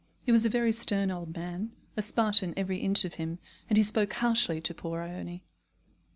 [0.25, 3.37] He was a very stern old man, a Spartan every inch of him,
[3.69, 5.43] and he spoke harshly to poor Ione.